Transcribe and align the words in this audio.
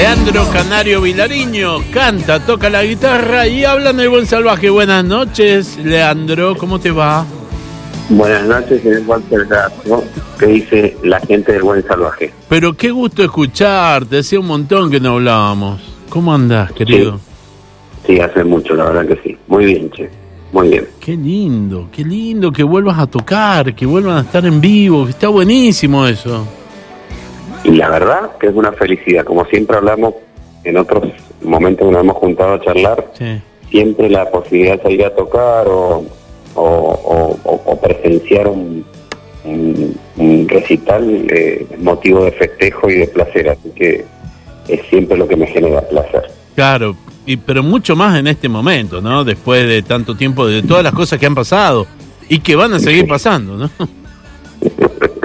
Leandro 0.00 0.48
Canario 0.50 1.02
Vilariño 1.02 1.76
canta, 1.92 2.40
toca 2.40 2.70
la 2.70 2.82
guitarra 2.82 3.46
y 3.46 3.66
habla 3.66 3.90
en 3.90 4.00
el 4.00 4.08
buen 4.08 4.24
salvaje. 4.24 4.70
Buenas 4.70 5.04
noches, 5.04 5.76
Leandro, 5.76 6.56
¿cómo 6.56 6.78
te 6.78 6.90
va? 6.90 7.26
Buenas 8.08 8.46
noches, 8.46 8.80
señor 8.80 9.02
Walter 9.06 9.44
Gato. 9.44 10.02
¿Qué 10.38 10.46
dice 10.46 10.96
la 11.02 11.20
gente 11.20 11.52
del 11.52 11.64
buen 11.64 11.86
salvaje? 11.86 12.32
Pero 12.48 12.72
qué 12.72 12.90
gusto 12.90 13.22
escucharte, 13.22 14.20
hacía 14.20 14.40
un 14.40 14.46
montón 14.46 14.90
que 14.90 14.98
no 15.00 15.16
hablábamos. 15.16 15.82
¿Cómo 16.08 16.32
andás, 16.32 16.72
querido? 16.72 17.20
Sí, 18.06 18.18
hace 18.20 18.42
mucho, 18.42 18.74
la 18.74 18.84
verdad 18.86 19.06
que 19.06 19.22
sí. 19.22 19.36
Muy 19.48 19.66
bien, 19.66 19.90
che. 19.90 20.08
Muy 20.50 20.70
bien. 20.70 20.88
Qué 20.98 21.14
lindo, 21.14 21.90
qué 21.92 22.04
lindo 22.04 22.50
que 22.50 22.62
vuelvas 22.62 22.98
a 22.98 23.06
tocar, 23.06 23.74
que 23.74 23.84
vuelvan 23.84 24.16
a 24.16 24.20
estar 24.22 24.46
en 24.46 24.62
vivo, 24.62 25.04
que 25.04 25.10
está 25.10 25.28
buenísimo 25.28 26.06
eso. 26.06 26.48
Y 27.64 27.72
la 27.72 27.88
verdad 27.90 28.30
que 28.38 28.48
es 28.48 28.54
una 28.54 28.72
felicidad. 28.72 29.24
Como 29.24 29.44
siempre 29.46 29.76
hablamos 29.76 30.14
en 30.64 30.76
otros 30.76 31.04
momentos 31.42 31.86
que 31.86 31.92
nos 31.92 32.02
hemos 32.02 32.16
juntado 32.16 32.54
a 32.54 32.60
charlar, 32.60 33.10
Sí. 33.18 33.40
siempre 33.70 34.08
la 34.10 34.30
posibilidad 34.30 34.76
de 34.76 34.82
salir 34.82 35.04
a 35.04 35.14
tocar 35.14 35.68
o, 35.68 36.04
o, 36.54 36.62
o- 36.62 37.38
o- 37.44 37.62
o 37.66 37.80
presenciar 37.80 38.48
un, 38.48 38.84
un- 39.44 39.96
un 40.16 40.48
recital 40.48 41.26
eh, 41.30 41.66
es 41.70 41.78
motivo 41.80 42.24
de 42.24 42.32
festejo 42.32 42.90
y 42.90 42.94
de 42.94 43.06
placer. 43.08 43.48
Así 43.50 43.70
que 43.74 44.04
es 44.68 44.80
siempre 44.88 45.16
lo 45.16 45.26
que 45.28 45.36
me 45.36 45.46
genera 45.46 45.80
placer. 45.82 46.22
Claro, 46.54 46.96
y, 47.26 47.36
pero 47.36 47.62
mucho 47.62 47.94
más 47.96 48.18
en 48.18 48.26
este 48.26 48.48
momento, 48.48 49.00
¿no? 49.00 49.24
Después 49.24 49.66
de 49.68 49.82
tanto 49.82 50.14
tiempo, 50.16 50.46
de 50.46 50.62
todas 50.62 50.82
las 50.82 50.92
cosas 50.94 51.18
que 51.18 51.26
han 51.26 51.34
pasado 51.34 51.86
y 52.28 52.38
que 52.40 52.56
van 52.56 52.72
a 52.74 52.78
seguir 52.78 53.06
pasando, 53.06 53.56
¿no? 53.56 53.70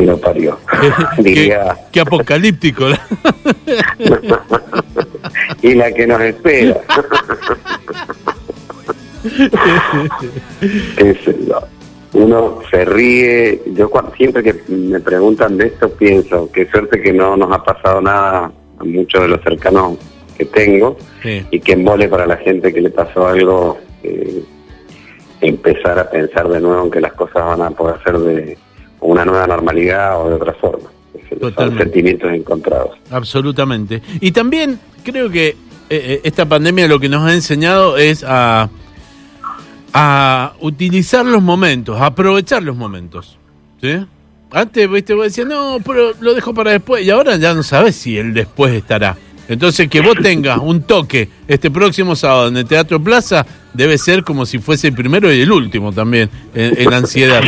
Que 0.00 0.06
lo 0.06 0.18
parió. 0.18 0.58
Diría, 1.18 1.76
qué 1.92 2.00
apocalíptico. 2.00 2.86
y 5.62 5.74
la 5.74 5.92
que 5.92 6.06
nos 6.06 6.20
espera. 6.22 6.80
Uno 12.12 12.58
se 12.70 12.84
ríe. 12.84 13.62
Yo 13.74 13.90
cua- 13.90 14.14
siempre 14.16 14.42
que 14.42 14.54
me 14.68 15.00
preguntan 15.00 15.56
de 15.58 15.66
esto 15.68 15.88
pienso, 15.90 16.50
qué 16.52 16.66
suerte 16.66 17.00
que 17.00 17.12
no 17.12 17.36
nos 17.36 17.52
ha 17.52 17.62
pasado 17.62 18.00
nada 18.00 18.50
a 18.78 18.84
muchos 18.84 19.22
de 19.22 19.28
los 19.28 19.40
cercanos 19.42 19.98
que 20.36 20.44
tengo 20.46 20.96
Sí. 21.22 21.44
y 21.50 21.60
que 21.60 21.72
embole 21.72 22.08
para 22.08 22.26
la 22.26 22.36
gente 22.38 22.72
que 22.72 22.80
le 22.80 22.90
pasó 22.90 23.28
algo 23.28 23.78
eh, 24.02 24.42
empezar 25.42 25.98
a 25.98 26.10
pensar 26.10 26.48
de 26.48 26.60
nuevo 26.60 26.84
en 26.84 26.90
que 26.90 27.00
las 27.00 27.12
cosas 27.12 27.44
van 27.44 27.60
a 27.62 27.70
poder 27.70 28.02
ser 28.02 28.18
de 28.18 28.58
una 29.00 29.24
nueva 29.24 29.46
normalidad 29.46 30.20
o 30.20 30.28
de 30.28 30.34
otra 30.36 30.52
forma. 30.54 30.88
Son 31.56 31.78
sentimientos 31.78 32.32
encontrados. 32.32 32.98
Absolutamente. 33.10 34.02
Y 34.20 34.32
también 34.32 34.78
creo 35.04 35.30
que 35.30 35.48
eh, 35.48 35.56
eh, 35.88 36.20
esta 36.24 36.44
pandemia 36.46 36.88
lo 36.88 36.98
que 36.98 37.08
nos 37.08 37.24
ha 37.24 37.32
enseñado 37.32 37.96
es 37.96 38.24
a, 38.26 38.68
a 39.92 40.52
utilizar 40.60 41.24
los 41.24 41.42
momentos, 41.42 42.00
a 42.00 42.06
aprovechar 42.06 42.62
los 42.62 42.76
momentos. 42.76 43.38
¿Sí? 43.80 44.04
Antes, 44.52 44.90
viste, 44.90 45.14
vos 45.14 45.24
decías, 45.24 45.46
no, 45.46 45.78
pero 45.84 46.12
lo 46.20 46.34
dejo 46.34 46.52
para 46.52 46.72
después. 46.72 47.04
Y 47.04 47.10
ahora 47.10 47.36
ya 47.36 47.54
no 47.54 47.62
sabes 47.62 47.94
si 47.96 48.18
el 48.18 48.34
después 48.34 48.74
estará. 48.74 49.16
Entonces, 49.48 49.88
que 49.88 50.00
vos 50.00 50.16
tengas 50.22 50.58
un 50.58 50.82
toque 50.82 51.28
este 51.48 51.70
próximo 51.70 52.14
sábado 52.14 52.48
en 52.48 52.56
el 52.56 52.66
Teatro 52.66 53.02
Plaza 53.02 53.46
debe 53.72 53.98
ser 53.98 54.22
como 54.22 54.46
si 54.46 54.58
fuese 54.58 54.88
el 54.88 54.94
primero 54.94 55.32
y 55.32 55.40
el 55.40 55.50
último 55.50 55.92
también, 55.92 56.28
en, 56.54 56.80
en 56.80 56.92
ansiedad. 56.92 57.42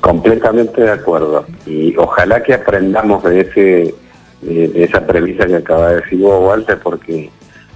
Completamente 0.00 0.82
de 0.82 0.90
acuerdo. 0.90 1.44
Y 1.66 1.96
ojalá 1.96 2.42
que 2.42 2.54
aprendamos 2.54 3.22
de 3.24 3.40
ese 3.40 3.94
de, 4.42 4.68
de 4.68 4.84
esa 4.84 5.06
premisa 5.06 5.46
que 5.46 5.56
acaba 5.56 5.90
de 5.90 6.00
decir 6.00 6.18
vos, 6.20 6.42
Walter, 6.42 6.78
porque 6.82 7.30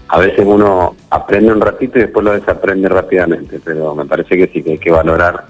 a 0.09 0.19
veces 0.19 0.45
uno 0.47 0.95
aprende 1.11 1.53
un 1.53 1.61
ratito 1.61 1.99
y 1.99 2.03
después 2.03 2.25
lo 2.25 2.33
desaprende 2.33 2.89
rápidamente, 2.89 3.61
pero 3.65 3.95
me 3.95 4.05
parece 4.05 4.37
que 4.37 4.47
sí 4.49 4.63
que 4.63 4.73
hay 4.73 4.79
que 4.79 4.91
valorar 4.91 5.45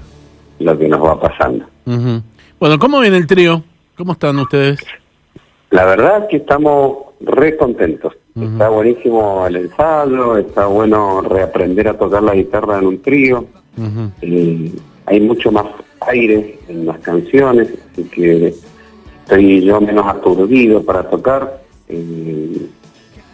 lo 0.59 0.79
que 0.79 0.89
nos 0.89 1.05
va 1.05 1.21
pasando. 1.21 1.67
Bueno, 1.85 2.79
¿cómo 2.79 3.01
viene 3.01 3.17
el 3.17 3.27
trío? 3.27 3.63
¿Cómo 3.97 4.13
están 4.13 4.39
ustedes? 4.39 4.81
La 5.71 5.85
verdad 5.85 6.29
que 6.29 6.39
estamos 6.39 6.97
re 7.21 7.57
contentos. 7.57 8.15
Está 8.41 8.69
buenísimo 8.69 9.47
el 9.47 9.57
ensayo, 9.57 10.37
está 10.37 10.67
bueno 10.67 11.21
reaprender 11.21 11.89
a 11.89 11.95
tocar 11.95 12.23
la 12.23 12.35
guitarra 12.35 12.79
en 12.79 12.87
un 12.87 13.03
trío. 13.03 13.47
Eh, 14.21 14.73
hay 15.07 15.21
mucho 15.21 15.53
más 15.53 15.67
aire 16.09 16.59
en 16.69 16.87
las 16.87 16.99
canciones, 17.01 17.69
así 17.93 18.05
que 18.05 18.55
estoy 19.25 19.63
yo 19.65 19.81
menos 19.81 20.07
aturdido 20.07 20.83
para 20.83 21.09
tocar. 21.09 21.61
Eh, 21.89 22.67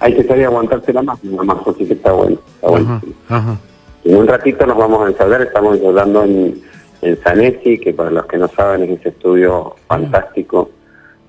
hay 0.00 0.14
que 0.14 0.24
saber 0.24 0.46
aguantársela 0.46 1.02
más, 1.02 1.22
nada 1.24 1.44
más, 1.44 1.58
así 1.66 1.84
que 1.86 1.94
está 1.94 2.12
bueno. 2.12 2.38
Está 2.56 2.68
bueno. 2.68 3.00
ajá. 3.28 3.58
En 4.04 4.16
un 4.16 4.26
ratito 4.26 4.64
nos 4.66 4.78
vamos 4.78 5.04
a 5.04 5.08
ensayar, 5.10 5.42
estamos 5.42 5.76
ensayando 5.76 6.24
en, 6.24 6.60
en 7.02 7.22
Sanesi, 7.22 7.78
que 7.78 7.92
para 7.92 8.10
los 8.10 8.24
que 8.26 8.38
no 8.38 8.48
saben 8.48 8.82
es 8.84 9.00
ese 9.00 9.10
estudio 9.10 9.74
fantástico 9.86 10.70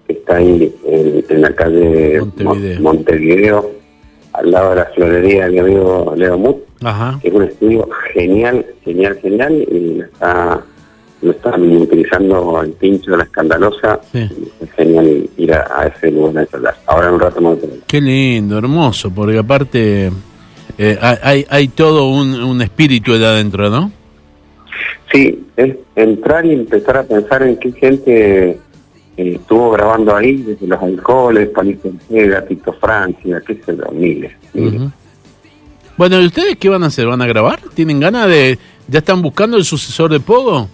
que 0.07 0.13
está 0.13 0.37
ahí 0.37 0.73
en, 0.85 1.25
en 1.27 1.41
la 1.41 1.53
calle 1.53 2.21
Montevideo. 2.21 2.75
Mon- 2.79 2.83
Montevideo, 2.83 3.71
al 4.33 4.51
lado 4.51 4.69
de 4.69 4.75
la 4.77 4.85
florería 4.85 5.45
del 5.49 5.59
amigo 5.59 6.13
Leo 6.15 6.37
Mut 6.37 6.57
que 7.21 7.27
es 7.27 7.33
un 7.33 7.43
estudio 7.43 7.89
genial, 8.13 8.65
genial, 8.85 9.19
genial, 9.21 9.53
y 9.69 9.99
está, 9.99 10.61
lo 11.21 11.31
están 11.31 11.61
utilizando 11.77 12.61
el 12.61 12.71
pincho 12.71 13.11
de 13.11 13.17
la 13.17 13.23
escandalosa. 13.23 13.99
Sí. 14.11 14.29
Es 14.59 14.71
genial 14.71 15.29
ir 15.37 15.53
a, 15.53 15.67
a 15.75 15.87
ese 15.87 16.11
lugar 16.11 16.33
a. 16.37 16.75
Ahora 16.87 17.09
en 17.09 17.13
un 17.13 17.19
rato 17.19 17.41
tener. 17.57 17.79
Qué 17.87 18.01
lindo, 18.01 18.57
hermoso, 18.57 19.11
porque 19.11 19.37
aparte 19.37 20.11
eh, 20.77 20.97
hay, 21.21 21.45
hay 21.49 21.67
todo 21.67 22.09
un, 22.09 22.33
un 22.33 22.61
espíritu 22.61 23.13
de 23.13 23.25
adentro, 23.25 23.69
¿no? 23.69 23.91
Sí, 25.11 25.45
es 25.57 25.75
entrar 25.95 26.45
y 26.45 26.53
empezar 26.53 26.97
a 26.97 27.03
pensar 27.03 27.43
en 27.43 27.57
qué 27.57 27.71
gente 27.73 28.49
eh, 28.51 28.57
estuvo 29.17 29.71
grabando 29.71 30.15
ahí, 30.15 30.37
desde 30.37 30.65
los 30.65 30.81
alcoholes, 30.81 31.49
Palito 31.49 31.89
Ortega, 31.89 32.45
Tito 32.45 32.73
Francia, 32.73 33.41
qué 33.45 33.55
sé 33.55 33.75
yo, 33.77 33.91
miles. 33.91 34.31
Bueno, 35.97 36.19
¿y 36.21 36.25
ustedes 36.25 36.55
qué 36.57 36.69
van 36.69 36.83
a 36.83 36.87
hacer? 36.87 37.07
¿Van 37.07 37.21
a 37.21 37.27
grabar? 37.27 37.59
¿Tienen 37.73 37.99
ganas 37.99 38.27
de...? 38.27 38.57
¿Ya 38.87 38.99
están 38.99 39.21
buscando 39.21 39.57
el 39.57 39.63
sucesor 39.63 40.09
de 40.11 40.19
Pogo? 40.19 40.67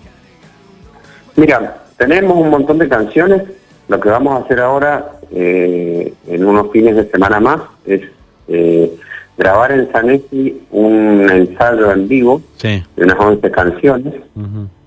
Mira, 1.37 1.77
tenemos 1.97 2.35
un 2.37 2.49
montón 2.49 2.77
de 2.79 2.89
canciones. 2.89 3.43
Lo 3.87 3.99
que 3.99 4.09
vamos 4.09 4.33
a 4.35 4.43
hacer 4.43 4.59
ahora, 4.59 5.13
eh, 5.31 6.13
en 6.27 6.45
unos 6.45 6.71
fines 6.71 6.95
de 6.95 7.09
semana 7.09 7.39
más, 7.39 7.61
es 7.85 8.01
eh, 8.49 8.91
grabar 9.37 9.71
en 9.71 9.89
Sanesi 9.91 10.61
un 10.71 11.29
ensayo 11.31 11.91
en 11.91 12.07
vivo 12.07 12.41
Sí. 12.57 12.83
de 12.95 13.03
unas 13.03 13.19
11 13.19 13.51
canciones 13.51 14.13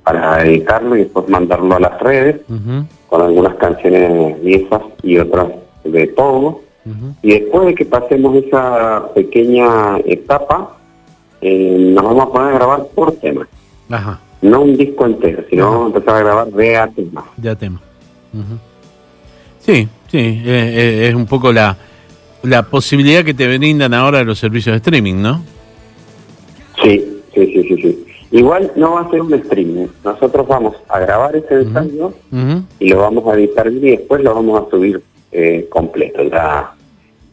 para 0.04 0.42
editarlo 0.44 0.96
y 0.96 1.00
después 1.04 1.28
mandarlo 1.28 1.76
a 1.76 1.80
las 1.80 2.00
redes 2.00 2.40
con 3.08 3.22
algunas 3.22 3.54
canciones 3.56 4.42
viejas 4.42 4.82
y 5.02 5.18
otras 5.18 5.46
de 5.84 6.12
ujú. 6.16 7.14
Y 7.22 7.30
después 7.40 7.66
de 7.66 7.74
que 7.74 7.84
pasemos 7.86 8.34
esa 8.36 9.08
pequeña 9.14 9.98
etapa, 10.04 10.76
eh, 11.40 11.76
nos 11.94 12.04
vamos 12.04 12.24
a 12.24 12.32
poner 12.32 12.48
a 12.48 12.58
grabar 12.58 12.86
por 12.94 13.12
tema. 13.12 13.46
Ajá, 13.88 14.18
No 14.42 14.62
un 14.62 14.76
disco 14.76 15.06
entero, 15.06 15.44
sino 15.50 15.84
a 15.84 15.86
empezar 15.86 16.16
a 16.16 16.20
grabar 16.20 16.46
de 16.48 16.76
a 16.76 16.88
tema. 16.88 17.24
ya 17.36 17.54
tema. 17.54 17.80
Ujú. 18.32 18.58
Sí, 19.60 19.86
sí, 20.10 20.18
eh, 20.18 20.42
eh, 20.46 21.08
es 21.08 21.14
un 21.14 21.26
poco 21.26 21.52
la, 21.52 21.76
la 22.42 22.62
posibilidad 22.64 23.22
que 23.24 23.34
te 23.34 23.46
brindan 23.58 23.92
ahora 23.92 24.24
los 24.24 24.38
servicios 24.38 24.72
de 24.72 24.76
streaming, 24.78 25.16
¿no? 25.20 25.42
Sí, 26.82 27.04
sí, 27.34 27.46
sí, 27.52 27.62
sí, 27.68 27.76
sí. 27.82 28.04
Igual 28.32 28.72
no 28.76 28.92
va 28.94 29.02
a 29.02 29.10
ser 29.10 29.20
un 29.22 29.34
streaming. 29.34 29.88
Nosotros 30.04 30.46
vamos 30.46 30.76
a 30.88 31.00
grabar 31.00 31.34
ese 31.36 31.54
ensayo 31.62 32.14
y 32.78 32.88
lo 32.88 32.98
vamos 33.00 33.26
a 33.26 33.34
editar 33.34 33.66
y 33.70 33.80
después 33.80 34.22
lo 34.22 34.34
vamos 34.34 34.66
a 34.66 34.70
subir 34.70 35.02
eh, 35.32 35.66
completo, 35.68 36.22
ya 36.22 36.72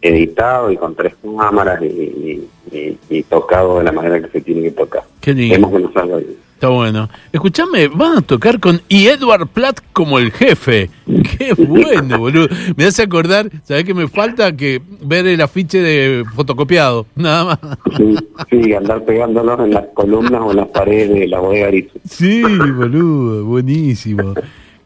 editado 0.02 0.72
y 0.72 0.78
con 0.78 0.96
tres 0.96 1.14
cámaras 1.22 1.82
y, 1.82 1.86
y- 1.86 2.48
y- 2.72 2.98
y 3.10 3.24
tocado 3.24 3.78
de 3.78 3.84
la 3.86 3.92
manera 3.92 4.20
que 4.22 4.28
se 4.30 4.42
tiene 4.42 4.62
que 4.64 4.72
tocar. 4.72 5.04
Qué 5.22 5.34
lindo. 5.34 5.56
Vemos 5.56 5.72
que 5.72 5.80
nos 5.80 5.94
salga 5.94 6.18
bien. 6.18 6.36
Está 6.58 6.70
bueno. 6.70 7.08
Escuchame, 7.32 7.88
van 7.88 8.18
a 8.18 8.22
tocar 8.22 8.60
con 8.60 8.82
y 8.90 9.06
Edward 9.06 9.46
Platt 9.48 9.80
como 9.94 10.18
el 10.18 10.32
jefe. 10.32 10.90
Qué 11.06 11.54
bueno, 11.54 12.18
boludo. 12.18 12.48
Me 12.76 12.86
hace 12.86 13.04
acordar, 13.04 13.48
¿sabés 13.64 13.84
que 13.84 13.94
me 13.94 14.08
falta 14.08 14.52
que 14.58 14.82
ver 15.04 15.28
el 15.28 15.40
afiche 15.42 15.80
de 15.80 16.26
fotocopiado? 16.34 17.06
Nada 17.16 17.46
más. 17.46 17.60
Sí, 17.96 18.16
sí, 18.50 18.74
andar 18.74 19.06
pegándonos 19.06 19.60
en 19.60 19.70
las 19.76 19.86
columnas 19.94 20.42
o 20.42 20.50
en 20.50 20.58
las 20.58 20.68
paredes 20.70 21.12
de 21.12 21.28
la 21.28 21.40
bodega. 21.40 21.70
Sí, 22.10 22.42
boludo, 22.42 23.46
buenísimo. 23.46 24.34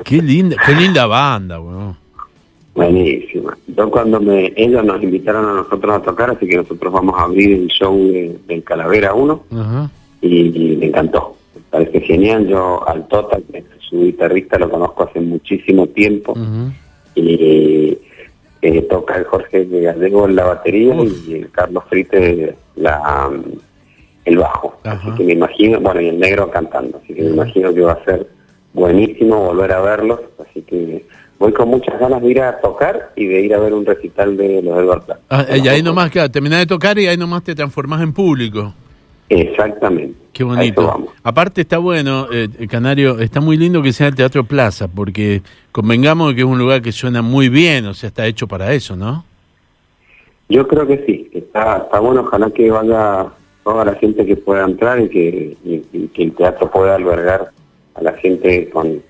Qué 0.04 0.22
linda, 0.22 0.58
qué 0.66 0.76
linda 0.76 1.06
banda, 1.06 1.58
boludo. 1.58 1.96
Buenísima. 2.76 3.58
Yo 3.68 3.90
cuando 3.90 4.20
me 4.20 4.52
ellos 4.58 4.84
nos 4.84 5.02
invitaron 5.02 5.46
a 5.48 5.54
nosotros 5.54 5.96
a 5.96 6.02
tocar, 6.02 6.32
así 6.32 6.46
que 6.48 6.58
nosotros 6.58 6.92
vamos 6.92 7.16
a 7.18 7.24
abrir 7.24 7.52
el 7.54 7.68
show 7.68 7.98
de- 7.98 8.38
del 8.46 8.62
Calavera 8.64 9.14
1 9.14 9.44
Ajá. 9.52 9.90
y, 10.22 10.74
y 10.74 10.76
me 10.78 10.88
encantó. 10.88 11.38
Parece 11.72 12.02
genial. 12.02 12.48
Yo 12.48 12.88
al 12.88 13.08
Tota, 13.08 13.40
que 13.52 13.60
es 13.60 13.66
su 13.90 14.04
guitarrista, 14.04 14.60
lo 14.60 14.70
conozco 14.70 15.04
hace 15.04 15.20
muchísimo 15.20 15.88
tiempo 15.88 16.36
y 17.16 17.98
eh, 18.62 18.82
toca 18.84 19.16
el 19.16 19.24
Jorge 19.26 19.66
Gallego 19.66 20.28
en 20.28 20.36
la 20.36 20.46
batería 20.46 20.96
y 21.28 21.34
el 21.34 21.52
Carlos 21.52 21.84
Frite 21.90 22.56
la, 22.76 23.30
el 24.26 24.38
bajo. 24.38 24.78
Así 24.84 25.10
que 25.18 25.24
me 25.24 25.34
imagino, 25.34 25.80
bueno, 25.80 26.02
y 26.02 26.10
el 26.10 26.20
negro 26.20 26.52
cantando, 26.52 27.00
así 27.04 27.14
que 27.14 27.24
me 27.24 27.30
imagino 27.32 27.74
que 27.74 27.82
va 27.82 27.94
a 27.94 28.04
ser 28.06 28.28
buenísimo 28.74 29.46
volver 29.46 29.72
a 29.72 29.82
verlos, 29.82 30.20
así 30.40 30.62
que 30.62 31.06
voy 31.40 31.52
con 31.54 31.70
muchas 31.70 32.00
ganas 32.00 32.22
de 32.22 32.30
ir 32.30 32.42
a 32.42 32.60
tocar 32.60 33.12
y 33.16 33.26
de 33.26 33.42
ir 33.42 33.54
a 33.56 33.60
ver 33.60 33.74
un 33.74 33.86
recital 33.86 34.38
de 34.38 34.62
los 34.62 35.04
Plata. 35.06 35.20
Ah, 35.30 35.46
y 35.58 35.68
ahí 35.68 35.82
nomás, 35.82 36.12
claro, 36.12 36.30
terminás 36.30 36.60
de 36.60 36.68
tocar 36.68 36.98
y 37.00 37.08
ahí 37.08 37.18
nomás 37.18 37.44
te 37.44 37.56
transformás 37.56 38.02
en 38.02 38.14
público. 38.14 38.74
Exactamente. 39.32 40.20
Qué 40.34 40.44
bonito. 40.44 41.08
Aparte 41.24 41.62
está 41.62 41.78
bueno, 41.78 42.28
eh, 42.34 42.50
Canario, 42.70 43.20
está 43.20 43.40
muy 43.40 43.56
lindo 43.56 43.82
que 43.82 43.94
sea 43.94 44.08
el 44.08 44.16
Teatro 44.16 44.44
Plaza, 44.44 44.90
porque 44.90 45.42
convengamos 45.72 46.34
que 46.34 46.42
es 46.42 46.46
un 46.46 46.60
lugar 46.60 46.82
que 46.82 46.92
suena 46.92 47.22
muy 47.22 47.48
bien, 47.48 47.86
o 47.86 47.94
sea, 47.94 48.10
está 48.10 48.28
hecho 48.28 48.48
para 48.48 48.74
eso, 48.74 48.98
¿no? 48.98 49.24
Yo 50.50 50.68
creo 50.68 50.86
que 50.86 51.06
sí, 51.06 51.30
está, 51.34 51.78
está 51.78 52.00
bueno, 52.00 52.22
ojalá 52.22 52.50
que 52.50 52.70
vaya 52.70 53.28
toda 53.64 53.86
la 53.86 53.94
gente 53.96 54.26
que 54.26 54.36
pueda 54.36 54.66
entrar 54.66 55.00
y 55.00 55.08
que, 55.08 55.58
que 56.14 56.24
el 56.24 56.34
teatro 56.34 56.70
pueda 56.70 56.96
albergar 56.96 57.52
a 57.96 58.02
la 58.02 58.12
gente 58.14 58.70
con, 58.70 59.02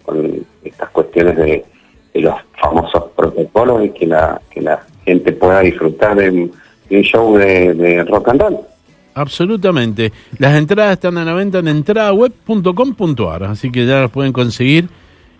estas 0.63 0.89
cuestiones 0.91 1.35
de, 1.35 1.65
los 2.13 2.35
famosos 2.61 3.05
protocolos 3.15 3.85
y 3.85 3.89
que 3.89 4.05
la, 4.05 4.39
que 4.51 4.61
la 4.61 4.85
gente 5.03 5.31
pueda 5.31 5.61
disfrutar 5.61 6.15
de, 6.15 6.29
un 6.29 7.01
show 7.01 7.37
de, 7.37 7.73
de 7.73 8.03
rock 8.03 8.29
and 8.29 8.41
roll. 8.41 8.70
Absolutamente. 9.13 10.11
Las 10.37 10.55
entradas 10.55 10.93
están 10.93 11.17
a 11.17 11.25
la 11.25 11.33
venta 11.33 11.59
en 11.59 11.67
entradaweb.com.ar, 11.67 13.43
así 13.43 13.71
que 13.71 13.85
ya 13.85 14.01
las 14.01 14.11
pueden 14.11 14.33
conseguir. 14.33 14.87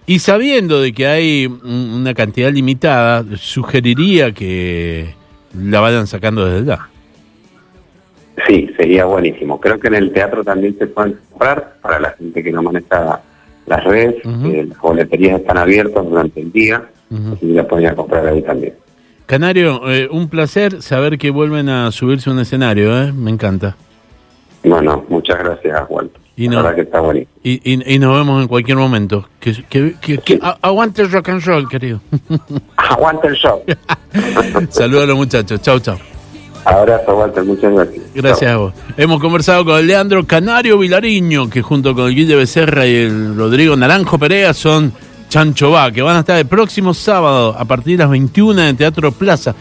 Y 0.06 0.20
sabiendo 0.20 0.82
de 0.82 0.94
que 0.94 1.08
hay 1.08 1.46
una 1.46 2.14
cantidad 2.14 2.52
limitada, 2.52 3.24
sugeriría 3.38 4.34
que 4.34 5.14
la 5.58 5.80
vayan 5.80 6.08
sacando 6.08 6.46
desde 6.46 6.66
ya. 6.66 6.90
Sí, 8.48 8.70
sería 8.76 9.06
buenísimo. 9.06 9.60
Creo 9.60 9.80
que 9.80 9.88
en 9.88 9.96
el 9.96 10.12
teatro 10.12 10.44
también 10.44 10.78
se 10.78 10.88
pueden 10.88 11.18
comprar 11.30 11.76
para 11.82 12.00
la 12.00 12.12
gente 12.12 12.44
que 12.44 12.52
no 12.52 12.64
maneja 12.64 13.22
las 13.68 13.84
redes. 13.84 14.16
las 14.26 14.80
boleterías 14.80 15.40
están 15.40 15.58
abiertas 15.58 16.04
durante 16.04 16.42
el 16.42 16.52
día, 16.52 16.84
así 17.10 17.48
que 17.48 17.54
la 17.54 17.68
pueden 17.68 17.96
comprar 17.96 18.28
ahí 18.28 18.42
también. 18.42 18.74
Canario, 19.26 19.90
eh, 19.90 20.08
un 20.12 20.30
placer 20.30 20.82
saber 20.82 21.18
que 21.18 21.30
vuelven 21.30 21.70
a 21.70 21.92
subirse 21.92 22.30
a 22.30 22.34
un 22.34 22.40
escenario, 22.40 23.02
¿eh? 23.02 23.12
me 23.12 23.32
encanta. 23.32 23.76
Bueno, 24.64 25.06
muchas 25.10 25.40
gracias, 25.40 25.82
Walter. 25.90 26.22
Y 26.36 26.48
La 26.48 26.58
verdad 26.58 26.76
que 26.76 26.82
está 26.82 27.00
bonito. 27.00 27.30
Y, 27.44 28.00
nos 28.00 28.18
vemos 28.18 28.42
en 28.42 28.48
cualquier 28.48 28.78
momento. 28.78 29.28
Que, 29.40 29.64
que, 29.70 30.40
aguante 30.62 31.02
el 31.02 31.12
rock 31.12 31.30
and 31.30 31.44
roll, 31.44 31.68
querido. 31.68 32.02
aguante 32.78 33.28
el 33.28 33.36
show. 33.36 33.62
Saludos 34.70 35.04
a 35.04 35.08
los 35.08 35.18
muchachos. 35.18 35.62
Chau, 35.62 35.80
chau. 35.80 35.98
Abrazo, 36.64 37.16
Walter. 37.16 37.44
Muchas 37.44 37.74
gracias. 37.74 38.06
Gracias 38.14 38.52
a 38.52 38.58
vos. 38.58 38.74
Hemos 38.98 39.20
conversado 39.20 39.66
con 39.66 39.86
Leandro 39.86 40.26
Canario 40.26 40.78
Vilariño, 40.78 41.50
que 41.50 41.62
junto 41.62 41.94
con 41.94 42.08
el 42.08 42.16
Guille 42.16 42.36
Becerra 42.36 42.88
y 42.88 42.96
el 42.96 43.36
Rodrigo 43.36 43.76
Naranjo 43.76 44.18
Perea 44.18 44.54
son 44.54 44.94
Chancho 45.32 45.72
Va, 45.72 45.90
que 45.94 46.02
van 46.02 46.18
a 46.18 46.20
estar 46.20 46.38
el 46.38 46.46
próximo 46.46 46.94
sábado 46.94 47.56
a 47.58 47.64
partir 47.64 47.94
de 47.94 48.04
las 48.04 48.10
21 48.10 48.64
en 48.64 48.76
Teatro 48.76 49.14
Plaza. 49.14 49.56